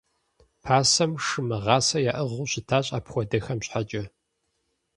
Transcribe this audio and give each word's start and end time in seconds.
Пасэм 0.63 1.11
шы 1.25 1.39
мыгъасэ 1.47 1.97
яӏыгъыу 2.11 2.49
щытащ 2.51 2.85
апхуэдэхэм 2.97 3.59
щхьэкӏэ. 3.65 4.03